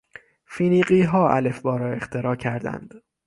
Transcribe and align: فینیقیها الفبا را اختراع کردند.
فینیقیها 0.45 1.29
الفبا 1.35 1.77
را 1.77 1.91
اختراع 1.91 2.35
کردند. 2.35 2.93